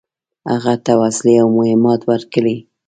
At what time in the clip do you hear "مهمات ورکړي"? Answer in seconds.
1.57-2.57